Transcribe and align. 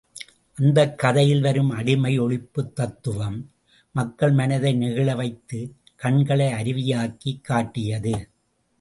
அந்தக் 0.55 0.99
கதையில் 0.99 1.41
வரும் 1.41 1.69
அடிமை 1.69 2.19
ஒழிப்புத் 2.19 2.75
தத்துவம், 2.75 3.51
மக்கள் 3.91 4.31
மனத்தை 4.31 4.73
நெகிழ 4.73 5.15
வைத்துக் 5.15 5.75
கண்களை 5.95 6.47
அருவியாக்கிக் 6.53 7.41
காட்டியது. 7.41 8.29